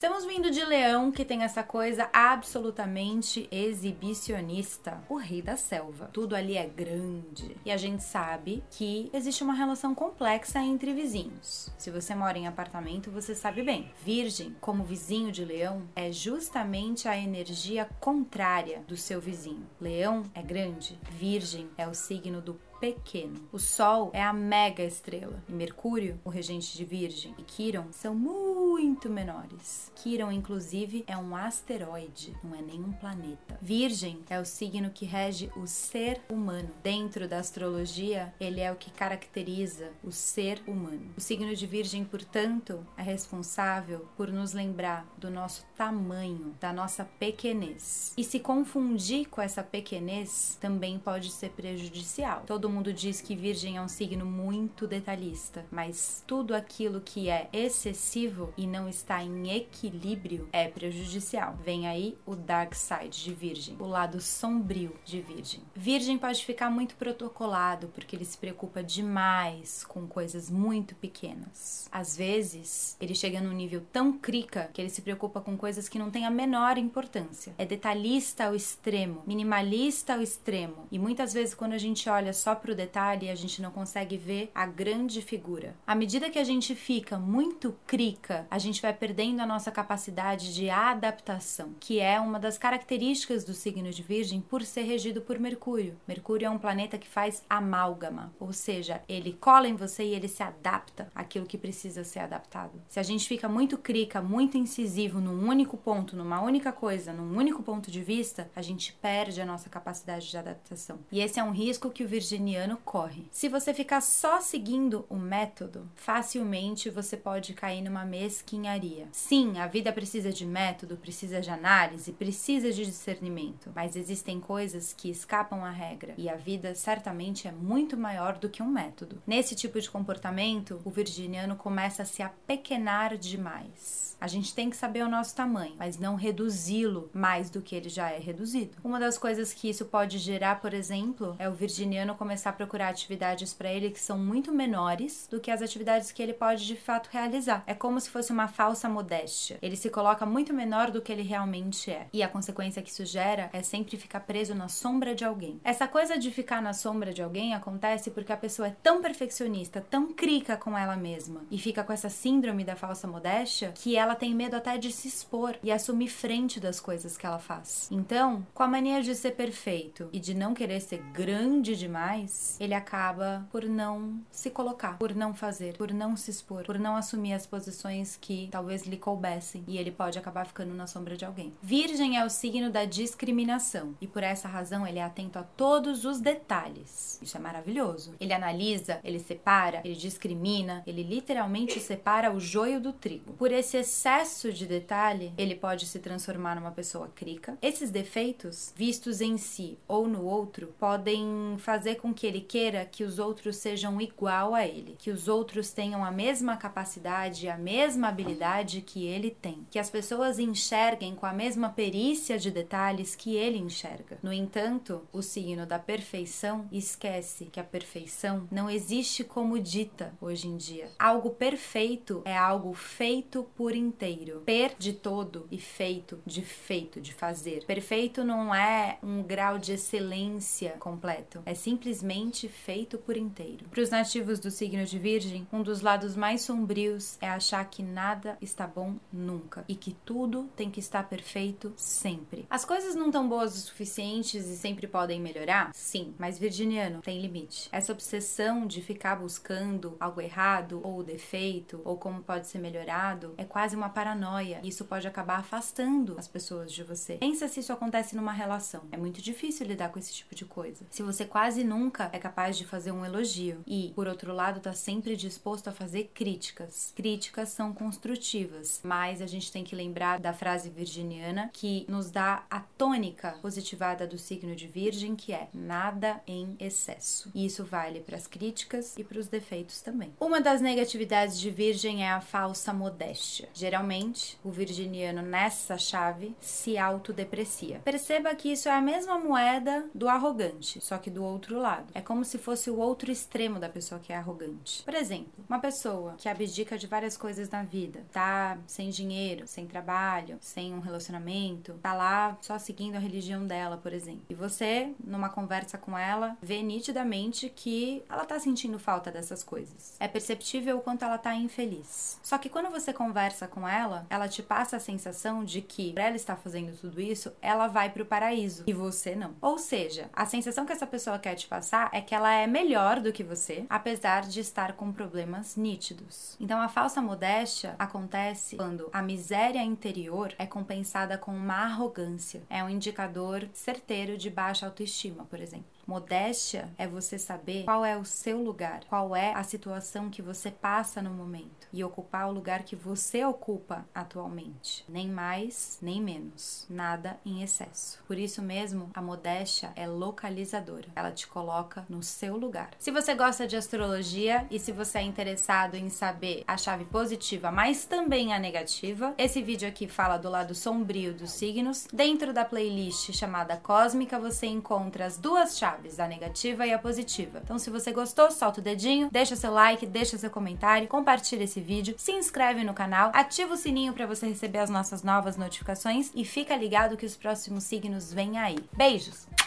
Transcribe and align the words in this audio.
Estamos 0.00 0.24
vindo 0.24 0.48
de 0.48 0.64
Leão, 0.64 1.10
que 1.10 1.24
tem 1.24 1.42
essa 1.42 1.60
coisa 1.64 2.08
absolutamente 2.12 3.48
exibicionista. 3.50 5.02
O 5.08 5.16
rei 5.16 5.42
da 5.42 5.56
selva. 5.56 6.08
Tudo 6.12 6.36
ali 6.36 6.56
é 6.56 6.64
grande. 6.68 7.56
E 7.64 7.72
a 7.72 7.76
gente 7.76 8.04
sabe 8.04 8.62
que 8.70 9.10
existe 9.12 9.42
uma 9.42 9.54
relação 9.54 9.96
complexa 9.96 10.60
entre 10.60 10.94
vizinhos. 10.94 11.68
Se 11.76 11.90
você 11.90 12.14
mora 12.14 12.38
em 12.38 12.46
apartamento, 12.46 13.10
você 13.10 13.34
sabe 13.34 13.60
bem. 13.64 13.90
Virgem, 14.04 14.54
como 14.60 14.84
vizinho 14.84 15.32
de 15.32 15.44
Leão, 15.44 15.82
é 15.96 16.12
justamente 16.12 17.08
a 17.08 17.18
energia 17.18 17.90
contrária 17.98 18.84
do 18.86 18.96
seu 18.96 19.20
vizinho. 19.20 19.66
Leão 19.80 20.22
é 20.32 20.40
grande, 20.40 20.96
Virgem 21.10 21.68
é 21.76 21.88
o 21.88 21.92
signo 21.92 22.40
do 22.40 22.54
pequeno. 22.80 23.40
O 23.52 23.58
Sol 23.58 24.10
é 24.12 24.22
a 24.22 24.32
mega 24.32 24.82
estrela 24.82 25.42
e 25.48 25.52
Mercúrio, 25.52 26.20
o 26.24 26.30
regente 26.30 26.76
de 26.76 26.84
Virgem, 26.84 27.34
e 27.38 27.42
Quiron 27.42 27.86
são 27.92 28.14
muito 28.14 29.08
menores. 29.08 29.90
Quiron, 29.96 30.30
inclusive, 30.30 31.04
é 31.06 31.16
um 31.16 31.34
asteroide, 31.34 32.34
não 32.42 32.54
é 32.54 32.62
nenhum 32.62 32.92
planeta. 32.92 33.58
Virgem 33.60 34.20
é 34.30 34.40
o 34.40 34.44
signo 34.44 34.90
que 34.90 35.04
rege 35.04 35.50
o 35.56 35.66
ser 35.66 36.20
humano. 36.28 36.70
Dentro 36.82 37.28
da 37.28 37.38
astrologia, 37.38 38.34
ele 38.40 38.60
é 38.60 38.70
o 38.70 38.76
que 38.76 38.90
caracteriza 38.90 39.90
o 40.02 40.12
ser 40.12 40.60
humano. 40.66 41.10
O 41.16 41.20
signo 41.20 41.54
de 41.54 41.66
Virgem, 41.66 42.04
portanto, 42.04 42.86
é 42.96 43.02
responsável 43.02 44.06
por 44.16 44.30
nos 44.30 44.52
lembrar 44.52 45.06
do 45.16 45.30
nosso 45.30 45.64
tamanho, 45.76 46.54
da 46.60 46.72
nossa 46.72 47.04
pequenez. 47.04 48.12
E 48.16 48.24
se 48.24 48.38
confundir 48.38 49.28
com 49.28 49.40
essa 49.40 49.62
pequenez 49.62 50.56
também 50.60 50.98
pode 50.98 51.30
ser 51.30 51.50
prejudicial. 51.50 52.42
Todo 52.46 52.67
todo 52.68 52.74
mundo 52.74 52.92
diz 52.92 53.22
que 53.22 53.34
Virgem 53.34 53.78
é 53.78 53.80
um 53.80 53.88
signo 53.88 54.26
muito 54.26 54.86
detalhista, 54.86 55.64
mas 55.70 56.22
tudo 56.26 56.54
aquilo 56.54 57.00
que 57.00 57.30
é 57.30 57.48
excessivo 57.50 58.52
e 58.58 58.66
não 58.66 58.86
está 58.86 59.24
em 59.24 59.56
equilíbrio 59.56 60.50
é 60.52 60.68
prejudicial. 60.68 61.56
Vem 61.64 61.88
aí 61.88 62.18
o 62.26 62.36
dark 62.36 62.74
side 62.74 63.24
de 63.24 63.32
Virgem, 63.32 63.74
o 63.78 63.86
lado 63.86 64.20
sombrio 64.20 64.94
de 65.02 65.18
Virgem. 65.22 65.62
Virgem 65.74 66.18
pode 66.18 66.44
ficar 66.44 66.68
muito 66.68 66.94
protocolado 66.96 67.88
porque 67.88 68.14
ele 68.14 68.26
se 68.26 68.36
preocupa 68.36 68.82
demais 68.82 69.82
com 69.84 70.06
coisas 70.06 70.50
muito 70.50 70.94
pequenas. 70.94 71.88
Às 71.90 72.14
vezes, 72.14 72.98
ele 73.00 73.14
chega 73.14 73.40
num 73.40 73.54
nível 73.54 73.82
tão 73.90 74.12
crica 74.12 74.68
que 74.74 74.82
ele 74.82 74.90
se 74.90 75.00
preocupa 75.00 75.40
com 75.40 75.56
coisas 75.56 75.88
que 75.88 75.98
não 75.98 76.10
têm 76.10 76.26
a 76.26 76.30
menor 76.30 76.76
importância. 76.76 77.54
É 77.56 77.64
detalhista 77.64 78.44
ao 78.44 78.54
extremo, 78.54 79.22
minimalista 79.26 80.12
ao 80.12 80.20
extremo. 80.20 80.86
E 80.92 80.98
muitas 80.98 81.32
vezes 81.32 81.54
quando 81.54 81.72
a 81.72 81.78
gente 81.78 82.10
olha 82.10 82.34
só 82.34 82.57
para 82.58 82.72
o 82.72 82.74
detalhe, 82.74 83.30
a 83.30 83.34
gente 83.34 83.62
não 83.62 83.70
consegue 83.70 84.16
ver 84.16 84.50
a 84.54 84.66
grande 84.66 85.22
figura. 85.22 85.74
À 85.86 85.94
medida 85.94 86.30
que 86.30 86.38
a 86.38 86.44
gente 86.44 86.74
fica 86.74 87.18
muito 87.18 87.74
crica, 87.86 88.46
a 88.50 88.58
gente 88.58 88.82
vai 88.82 88.92
perdendo 88.92 89.40
a 89.40 89.46
nossa 89.46 89.70
capacidade 89.70 90.54
de 90.54 90.68
adaptação, 90.68 91.74
que 91.80 92.00
é 92.00 92.20
uma 92.20 92.38
das 92.38 92.58
características 92.58 93.44
do 93.44 93.54
signo 93.54 93.90
de 93.90 94.02
Virgem 94.02 94.40
por 94.40 94.62
ser 94.62 94.82
regido 94.82 95.20
por 95.20 95.38
Mercúrio. 95.38 95.96
Mercúrio 96.06 96.46
é 96.46 96.50
um 96.50 96.58
planeta 96.58 96.98
que 96.98 97.08
faz 97.08 97.42
amálgama, 97.48 98.32
ou 98.38 98.52
seja, 98.52 99.02
ele 99.08 99.32
cola 99.32 99.68
em 99.68 99.76
você 99.76 100.04
e 100.04 100.14
ele 100.14 100.28
se 100.28 100.42
adapta 100.42 101.08
àquilo 101.14 101.46
que 101.46 101.56
precisa 101.56 102.04
ser 102.04 102.20
adaptado. 102.20 102.80
Se 102.88 103.00
a 103.00 103.02
gente 103.02 103.28
fica 103.28 103.48
muito 103.48 103.78
crica, 103.78 104.20
muito 104.20 104.58
incisivo 104.58 105.20
num 105.20 105.48
único 105.48 105.76
ponto, 105.76 106.16
numa 106.16 106.40
única 106.40 106.72
coisa, 106.72 107.12
num 107.12 107.36
único 107.36 107.62
ponto 107.62 107.90
de 107.90 108.02
vista, 108.02 108.50
a 108.54 108.62
gente 108.62 108.92
perde 108.94 109.40
a 109.40 109.46
nossa 109.46 109.68
capacidade 109.68 110.30
de 110.30 110.36
adaptação. 110.36 110.98
E 111.10 111.20
esse 111.20 111.38
é 111.38 111.44
um 111.44 111.52
risco 111.52 111.90
que 111.90 112.04
o 112.04 112.08
virginiano 112.08 112.47
corre. 112.84 113.26
Se 113.30 113.48
você 113.48 113.74
ficar 113.74 114.00
só 114.00 114.40
seguindo 114.40 115.04
o 115.08 115.16
método, 115.16 115.88
facilmente 115.94 116.90
você 116.90 117.16
pode 117.16 117.52
cair 117.54 117.82
numa 117.82 118.04
mesquinharia. 118.04 119.08
Sim, 119.12 119.58
a 119.58 119.66
vida 119.66 119.92
precisa 119.92 120.32
de 120.32 120.46
método, 120.46 120.96
precisa 120.96 121.40
de 121.40 121.50
análise, 121.50 122.12
precisa 122.12 122.72
de 122.72 122.84
discernimento, 122.84 123.70
mas 123.74 123.96
existem 123.96 124.40
coisas 124.40 124.92
que 124.92 125.10
escapam 125.10 125.64
à 125.64 125.70
regra 125.70 126.14
e 126.16 126.28
a 126.28 126.36
vida 126.36 126.74
certamente 126.74 127.46
é 127.46 127.52
muito 127.52 127.96
maior 127.96 128.38
do 128.38 128.48
que 128.48 128.62
um 128.62 128.70
método. 128.70 129.22
Nesse 129.26 129.54
tipo 129.54 129.80
de 129.80 129.90
comportamento, 129.90 130.80
o 130.84 130.90
virginiano 130.90 131.56
começa 131.56 132.02
a 132.02 132.06
se 132.06 132.22
apequenar 132.22 133.16
demais. 133.16 134.16
A 134.20 134.26
gente 134.26 134.52
tem 134.52 134.68
que 134.68 134.76
saber 134.76 135.04
o 135.04 135.08
nosso 135.08 135.34
tamanho, 135.34 135.76
mas 135.78 135.96
não 135.96 136.16
reduzi-lo 136.16 137.08
mais 137.12 137.50
do 137.50 137.62
que 137.62 137.76
ele 137.76 137.88
já 137.88 138.10
é 138.10 138.18
reduzido. 138.18 138.76
Uma 138.82 138.98
das 138.98 139.16
coisas 139.16 139.52
que 139.52 139.70
isso 139.70 139.84
pode 139.84 140.18
gerar, 140.18 140.60
por 140.60 140.74
exemplo, 140.74 141.36
é 141.38 141.48
o 141.48 141.54
virginiano 141.54 142.16
começar 142.16 142.37
começar 142.38 142.50
a 142.50 142.52
procurar 142.52 142.88
atividades 142.88 143.52
para 143.52 143.72
ele 143.72 143.90
que 143.90 143.98
são 143.98 144.16
muito 144.16 144.52
menores 144.52 145.26
do 145.28 145.40
que 145.40 145.50
as 145.50 145.60
atividades 145.60 146.12
que 146.12 146.22
ele 146.22 146.32
pode 146.32 146.64
de 146.64 146.76
fato 146.76 147.08
realizar. 147.10 147.64
É 147.66 147.74
como 147.74 148.00
se 148.00 148.08
fosse 148.08 148.30
uma 148.30 148.46
falsa 148.46 148.88
modéstia. 148.88 149.58
Ele 149.60 149.74
se 149.74 149.90
coloca 149.90 150.24
muito 150.24 150.54
menor 150.54 150.92
do 150.92 151.02
que 151.02 151.10
ele 151.10 151.22
realmente 151.22 151.90
é. 151.90 152.06
E 152.12 152.22
a 152.22 152.28
consequência 152.28 152.80
que 152.80 152.90
isso 152.90 153.04
gera 153.04 153.50
é 153.52 153.60
sempre 153.60 153.96
ficar 153.96 154.20
preso 154.20 154.54
na 154.54 154.68
sombra 154.68 155.16
de 155.16 155.24
alguém. 155.24 155.60
Essa 155.64 155.88
coisa 155.88 156.16
de 156.16 156.30
ficar 156.30 156.62
na 156.62 156.72
sombra 156.72 157.12
de 157.12 157.20
alguém 157.20 157.54
acontece 157.54 158.08
porque 158.12 158.32
a 158.32 158.36
pessoa 158.36 158.68
é 158.68 158.76
tão 158.82 159.02
perfeccionista, 159.02 159.80
tão 159.80 160.12
crica 160.12 160.56
com 160.56 160.78
ela 160.78 160.96
mesma 160.96 161.42
e 161.50 161.58
fica 161.58 161.82
com 161.82 161.92
essa 161.92 162.08
síndrome 162.08 162.62
da 162.62 162.76
falsa 162.76 163.08
modéstia 163.08 163.72
que 163.74 163.96
ela 163.96 164.14
tem 164.14 164.32
medo 164.32 164.54
até 164.54 164.78
de 164.78 164.92
se 164.92 165.08
expor 165.08 165.56
e 165.60 165.72
assumir 165.72 166.08
frente 166.08 166.60
das 166.60 166.78
coisas 166.78 167.16
que 167.16 167.26
ela 167.26 167.40
faz. 167.40 167.88
Então, 167.90 168.46
com 168.54 168.62
a 168.62 168.68
mania 168.68 169.02
de 169.02 169.14
ser 169.16 169.32
perfeito 169.32 170.08
e 170.12 170.20
de 170.20 170.34
não 170.34 170.54
querer 170.54 170.80
ser 170.80 171.02
grande 171.12 171.74
demais, 171.74 172.27
ele 172.60 172.74
acaba 172.74 173.46
por 173.50 173.64
não 173.64 174.20
se 174.30 174.50
colocar, 174.50 174.98
por 174.98 175.14
não 175.14 175.34
fazer, 175.34 175.76
por 175.76 175.92
não 175.92 176.16
se 176.16 176.30
expor, 176.30 176.64
por 176.64 176.78
não 176.78 176.96
assumir 176.96 177.32
as 177.32 177.46
posições 177.46 178.16
que 178.16 178.48
talvez 178.50 178.86
lhe 178.86 178.96
coubessem 178.96 179.64
e 179.66 179.78
ele 179.78 179.90
pode 179.90 180.18
acabar 180.18 180.46
ficando 180.46 180.74
na 180.74 180.86
sombra 180.86 181.16
de 181.16 181.24
alguém. 181.24 181.52
Virgem 181.62 182.18
é 182.18 182.24
o 182.24 182.30
signo 182.30 182.70
da 182.70 182.84
discriminação 182.84 183.94
e 184.00 184.06
por 184.06 184.22
essa 184.22 184.48
razão 184.48 184.86
ele 184.86 184.98
é 184.98 185.02
atento 185.02 185.38
a 185.38 185.42
todos 185.42 186.04
os 186.04 186.20
detalhes. 186.20 187.18
Isso 187.22 187.36
é 187.36 187.40
maravilhoso. 187.40 188.14
Ele 188.20 188.32
analisa, 188.32 189.00
ele 189.04 189.18
separa, 189.18 189.80
ele 189.84 189.94
discrimina, 189.94 190.82
ele 190.86 191.02
literalmente 191.02 191.80
separa 191.80 192.32
o 192.32 192.40
joio 192.40 192.80
do 192.80 192.92
trigo. 192.92 193.32
Por 193.34 193.52
esse 193.52 193.76
excesso 193.76 194.52
de 194.52 194.66
detalhe, 194.66 195.32
ele 195.36 195.54
pode 195.54 195.86
se 195.86 195.98
transformar 195.98 196.56
numa 196.56 196.70
pessoa 196.70 197.08
crica. 197.14 197.56
Esses 197.60 197.90
defeitos, 197.90 198.72
vistos 198.76 199.20
em 199.20 199.36
si 199.36 199.78
ou 199.86 200.06
no 200.06 200.24
outro, 200.24 200.74
podem 200.78 201.56
fazer 201.58 201.96
com 201.96 202.12
que 202.18 202.26
ele 202.26 202.40
queira 202.40 202.84
que 202.84 203.04
os 203.04 203.20
outros 203.20 203.58
sejam 203.58 204.00
igual 204.00 204.52
a 204.52 204.66
ele, 204.66 204.96
que 204.98 205.08
os 205.08 205.28
outros 205.28 205.70
tenham 205.70 206.04
a 206.04 206.10
mesma 206.10 206.56
capacidade, 206.56 207.48
a 207.48 207.56
mesma 207.56 208.08
habilidade 208.08 208.80
que 208.80 209.06
ele 209.06 209.30
tem, 209.30 209.64
que 209.70 209.78
as 209.78 209.88
pessoas 209.88 210.40
enxerguem 210.40 211.14
com 211.14 211.24
a 211.24 211.32
mesma 211.32 211.68
perícia 211.68 212.36
de 212.36 212.50
detalhes 212.50 213.14
que 213.14 213.36
ele 213.36 213.56
enxerga. 213.56 214.18
No 214.20 214.32
entanto, 214.32 215.06
o 215.12 215.22
signo 215.22 215.64
da 215.64 215.78
perfeição 215.78 216.66
esquece 216.72 217.44
que 217.44 217.60
a 217.60 217.64
perfeição 217.64 218.48
não 218.50 218.68
existe 218.68 219.22
como 219.22 219.56
dita 219.60 220.12
hoje 220.20 220.48
em 220.48 220.56
dia. 220.56 220.90
Algo 220.98 221.30
perfeito 221.30 222.22
é 222.24 222.36
algo 222.36 222.74
feito 222.74 223.46
por 223.54 223.76
inteiro, 223.76 224.42
per 224.44 224.74
de 224.76 224.92
todo 224.92 225.46
e 225.52 225.58
feito 225.58 226.20
de 226.26 226.42
feito, 226.42 227.00
de 227.00 227.14
fazer. 227.14 227.64
Perfeito 227.64 228.24
não 228.24 228.52
é 228.52 228.98
um 229.04 229.22
grau 229.22 229.56
de 229.56 229.74
excelência 229.74 230.70
completo, 230.80 231.40
é 231.46 231.54
simplesmente 231.54 231.97
simplesmente 231.98 232.48
feito 232.48 232.96
por 232.98 233.16
inteiro. 233.16 233.66
Para 233.70 233.82
os 233.82 233.90
nativos 233.90 234.38
do 234.38 234.50
signo 234.50 234.84
de 234.84 234.98
Virgem, 234.98 235.46
um 235.52 235.62
dos 235.62 235.80
lados 235.80 236.14
mais 236.14 236.42
sombrios 236.42 237.18
é 237.20 237.28
achar 237.28 237.64
que 237.68 237.82
nada 237.82 238.38
está 238.40 238.66
bom 238.66 238.96
nunca 239.12 239.64
e 239.68 239.74
que 239.74 239.92
tudo 240.04 240.48
tem 240.56 240.70
que 240.70 240.80
estar 240.80 241.08
perfeito 241.08 241.72
sempre. 241.76 242.46
As 242.48 242.64
coisas 242.64 242.94
não 242.94 243.06
estão 243.06 243.28
boas 243.28 243.54
o 243.54 243.58
suficientes 243.58 244.46
e 244.46 244.56
sempre 244.56 244.86
podem 244.86 245.20
melhorar? 245.20 245.72
Sim, 245.74 246.14
mas 246.18 246.38
virginiano 246.38 247.00
tem 247.02 247.20
limite. 247.20 247.68
Essa 247.72 247.92
obsessão 247.92 248.66
de 248.66 248.80
ficar 248.80 249.16
buscando 249.16 249.96
algo 249.98 250.20
errado 250.20 250.80
ou 250.84 251.02
defeito 251.02 251.80
ou 251.84 251.96
como 251.96 252.22
pode 252.22 252.46
ser 252.46 252.58
melhorado 252.58 253.34
é 253.36 253.44
quase 253.44 253.74
uma 253.74 253.88
paranoia. 253.88 254.60
Isso 254.62 254.84
pode 254.84 255.06
acabar 255.06 255.38
afastando 255.38 256.14
as 256.18 256.28
pessoas 256.28 256.72
de 256.72 256.84
você. 256.84 257.14
Pensa 257.14 257.48
se 257.48 257.60
isso 257.60 257.72
acontece 257.72 258.14
numa 258.14 258.32
relação. 258.32 258.82
É 258.92 258.96
muito 258.96 259.20
difícil 259.20 259.66
lidar 259.66 259.90
com 259.90 259.98
esse 259.98 260.12
tipo 260.12 260.34
de 260.34 260.44
coisa. 260.44 260.86
Se 260.90 261.02
você 261.02 261.24
quase 261.24 261.64
nunca 261.64 261.87
nunca 261.88 262.10
é 262.12 262.18
capaz 262.18 262.58
de 262.58 262.66
fazer 262.66 262.92
um 262.92 263.02
elogio 263.02 263.62
e, 263.66 263.92
por 263.94 264.06
outro 264.06 264.34
lado, 264.34 264.58
está 264.58 264.74
sempre 264.74 265.16
disposto 265.16 265.68
a 265.68 265.72
fazer 265.72 266.10
críticas. 266.12 266.92
Críticas 266.94 267.48
são 267.48 267.72
construtivas, 267.72 268.80
mas 268.84 269.22
a 269.22 269.26
gente 269.26 269.50
tem 269.50 269.64
que 269.64 269.74
lembrar 269.74 270.20
da 270.20 270.34
frase 270.34 270.68
virginiana 270.68 271.48
que 271.50 271.86
nos 271.88 272.10
dá 272.10 272.44
a 272.50 272.60
tônica 272.60 273.38
positivada 273.40 274.06
do 274.06 274.18
signo 274.18 274.54
de 274.54 274.66
Virgem, 274.66 275.16
que 275.16 275.32
é 275.32 275.48
nada 275.54 276.20
em 276.26 276.54
excesso. 276.60 277.30
E 277.34 277.46
isso 277.46 277.64
vale 277.64 278.00
para 278.00 278.16
as 278.16 278.26
críticas 278.26 278.94
e 278.98 279.02
para 279.02 279.18
os 279.18 279.28
defeitos 279.28 279.80
também. 279.80 280.12
Uma 280.20 280.42
das 280.42 280.60
negatividades 280.60 281.40
de 281.40 281.50
Virgem 281.50 282.04
é 282.04 282.10
a 282.10 282.20
falsa 282.20 282.70
modéstia. 282.74 283.48
Geralmente, 283.54 284.38
o 284.44 284.50
virginiano 284.50 285.22
nessa 285.22 285.78
chave 285.78 286.36
se 286.38 286.76
autodeprecia. 286.76 287.80
Perceba 287.82 288.34
que 288.34 288.52
isso 288.52 288.68
é 288.68 288.72
a 288.72 288.82
mesma 288.82 289.18
moeda 289.18 289.86
do 289.94 290.06
arrogante, 290.06 290.82
só 290.82 290.98
que 290.98 291.10
do 291.10 291.24
outro 291.24 291.58
lado 291.58 291.77
lado. 291.78 291.86
É 291.94 292.00
como 292.00 292.24
se 292.24 292.38
fosse 292.38 292.70
o 292.70 292.78
outro 292.78 293.10
extremo 293.10 293.58
da 293.58 293.68
pessoa 293.68 294.00
que 294.00 294.12
é 294.12 294.16
arrogante. 294.16 294.82
Por 294.82 294.94
exemplo, 294.94 295.44
uma 295.48 295.60
pessoa 295.60 296.14
que 296.18 296.28
abdica 296.28 296.76
de 296.76 296.86
várias 296.86 297.16
coisas 297.16 297.48
na 297.48 297.62
vida, 297.62 298.04
tá 298.12 298.58
sem 298.66 298.90
dinheiro, 298.90 299.46
sem 299.46 299.66
trabalho, 299.66 300.38
sem 300.40 300.74
um 300.74 300.80
relacionamento, 300.80 301.74
tá 301.82 301.94
lá 301.94 302.36
só 302.40 302.58
seguindo 302.58 302.96
a 302.96 302.98
religião 302.98 303.46
dela, 303.46 303.76
por 303.76 303.92
exemplo. 303.92 304.22
E 304.28 304.34
você, 304.34 304.92
numa 305.04 305.28
conversa 305.28 305.78
com 305.78 305.96
ela, 305.96 306.36
vê 306.42 306.62
nitidamente 306.62 307.48
que 307.48 308.02
ela 308.08 308.24
tá 308.24 308.38
sentindo 308.38 308.78
falta 308.78 309.10
dessas 309.10 309.42
coisas. 309.42 309.96
É 310.00 310.08
perceptível 310.08 310.78
o 310.78 310.80
quanto 310.80 311.04
ela 311.04 311.18
tá 311.18 311.34
infeliz. 311.34 312.18
Só 312.22 312.38
que 312.38 312.48
quando 312.48 312.70
você 312.70 312.92
conversa 312.92 313.46
com 313.46 313.66
ela, 313.66 314.06
ela 314.10 314.28
te 314.28 314.42
passa 314.42 314.76
a 314.76 314.80
sensação 314.80 315.44
de 315.44 315.60
que, 315.60 315.92
por 315.92 316.00
ela 316.00 316.16
estar 316.16 316.36
fazendo 316.36 316.76
tudo 316.78 317.00
isso, 317.00 317.32
ela 317.40 317.68
vai 317.68 317.90
pro 317.90 318.04
paraíso 318.04 318.64
e 318.66 318.72
você 318.72 319.14
não. 319.14 319.34
Ou 319.40 319.58
seja, 319.58 320.10
a 320.12 320.26
sensação 320.26 320.66
que 320.66 320.72
essa 320.72 320.86
pessoa 320.86 321.18
quer 321.18 321.34
te 321.34 321.46
passar 321.68 321.90
é 321.92 322.00
que 322.00 322.14
ela 322.14 322.32
é 322.32 322.46
melhor 322.46 322.98
do 322.98 323.12
que 323.12 323.22
você, 323.22 323.66
apesar 323.68 324.22
de 324.22 324.40
estar 324.40 324.72
com 324.72 324.90
problemas 324.90 325.54
nítidos. 325.54 326.34
Então 326.40 326.60
a 326.62 326.68
falsa 326.68 327.02
modéstia 327.02 327.74
acontece 327.78 328.56
quando 328.56 328.88
a 328.90 329.02
miséria 329.02 329.62
interior 329.62 330.34
é 330.38 330.46
compensada 330.46 331.18
com 331.18 331.30
uma 331.30 331.64
arrogância. 331.64 332.42
É 332.48 332.64
um 332.64 332.70
indicador 332.70 333.46
certeiro 333.52 334.16
de 334.16 334.30
baixa 334.30 334.64
autoestima, 334.64 335.26
por 335.26 335.40
exemplo. 335.40 335.77
Modéstia 335.88 336.68
é 336.76 336.86
você 336.86 337.18
saber 337.18 337.64
qual 337.64 337.82
é 337.82 337.96
o 337.96 338.04
seu 338.04 338.42
lugar, 338.42 338.84
qual 338.90 339.16
é 339.16 339.32
a 339.32 339.42
situação 339.42 340.10
que 340.10 340.20
você 340.20 340.50
passa 340.50 341.00
no 341.00 341.08
momento 341.08 341.66
e 341.72 341.82
ocupar 341.82 342.28
o 342.28 342.32
lugar 342.32 342.62
que 342.62 342.76
você 342.76 343.24
ocupa 343.24 343.86
atualmente. 343.94 344.84
Nem 344.86 345.08
mais, 345.08 345.78
nem 345.80 346.02
menos. 346.02 346.66
Nada 346.68 347.18
em 347.24 347.42
excesso. 347.42 348.02
Por 348.06 348.18
isso 348.18 348.42
mesmo, 348.42 348.90
a 348.92 349.00
modéstia 349.00 349.72
é 349.74 349.86
localizadora. 349.86 350.88
Ela 350.94 351.10
te 351.10 351.26
coloca 351.26 351.86
no 351.88 352.02
seu 352.02 352.36
lugar. 352.36 352.72
Se 352.78 352.90
você 352.90 353.14
gosta 353.14 353.46
de 353.46 353.56
astrologia 353.56 354.46
e 354.50 354.58
se 354.58 354.72
você 354.72 354.98
é 354.98 355.02
interessado 355.02 355.74
em 355.74 355.88
saber 355.88 356.44
a 356.46 356.58
chave 356.58 356.84
positiva, 356.84 357.50
mas 357.50 357.86
também 357.86 358.34
a 358.34 358.38
negativa, 358.38 359.14
esse 359.16 359.40
vídeo 359.40 359.66
aqui 359.66 359.88
fala 359.88 360.18
do 360.18 360.28
lado 360.28 360.54
sombrio 360.54 361.14
dos 361.14 361.30
signos. 361.30 361.88
Dentro 361.90 362.34
da 362.34 362.44
playlist 362.44 363.10
chamada 363.14 363.56
Cósmica, 363.56 364.18
você 364.18 364.46
encontra 364.46 365.06
as 365.06 365.16
duas 365.16 365.56
chaves 365.56 365.77
chaves, 365.78 366.00
a 366.00 366.08
negativa 366.08 366.66
e 366.66 366.72
a 366.72 366.78
positiva. 366.78 367.40
Então, 367.42 367.58
se 367.58 367.70
você 367.70 367.92
gostou, 367.92 368.30
solta 368.30 368.60
o 368.60 368.62
dedinho, 368.64 369.08
deixa 369.10 369.36
seu 369.36 369.52
like, 369.52 369.86
deixa 369.86 370.18
seu 370.18 370.30
comentário, 370.30 370.88
compartilha 370.88 371.44
esse 371.44 371.60
vídeo, 371.60 371.94
se 371.96 372.12
inscreve 372.12 372.64
no 372.64 372.74
canal, 372.74 373.10
ativa 373.14 373.54
o 373.54 373.56
sininho 373.56 373.92
para 373.92 374.06
você 374.06 374.26
receber 374.26 374.58
as 374.58 374.70
nossas 374.70 375.02
novas 375.02 375.36
notificações 375.36 376.10
e 376.14 376.24
fica 376.24 376.56
ligado 376.56 376.96
que 376.96 377.06
os 377.06 377.16
próximos 377.16 377.64
signos 377.64 378.12
vêm 378.12 378.38
aí. 378.38 378.58
Beijos! 378.76 379.37